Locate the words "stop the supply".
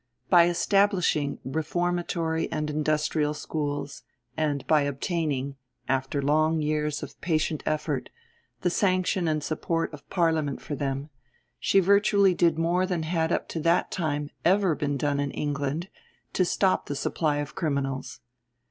16.45-17.37